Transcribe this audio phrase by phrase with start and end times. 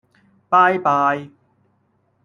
[0.49, 1.29] 拜拜